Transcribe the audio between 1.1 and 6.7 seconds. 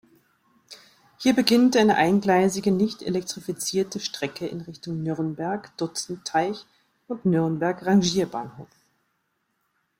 Hier beginnt eine eingleisige nichtelektrifizierte Strecke in Richtung Nürnberg-Dutzendteich